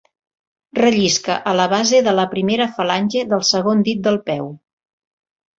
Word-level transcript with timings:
Rellisca 0.79 1.35
a 1.51 1.53
la 1.59 1.67
base 1.75 2.01
de 2.09 2.15
la 2.21 2.25
primera 2.33 2.69
falange 2.79 3.23
del 3.35 3.47
segon 3.53 3.87
dit 3.91 4.03
del 4.09 4.21
peu. 4.31 4.53